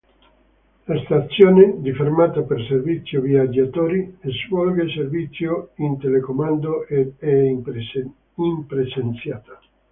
[0.87, 9.59] La stazione, di fermata per servizio viaggiatori, svolge servizio in telecomando ed è impresenziata.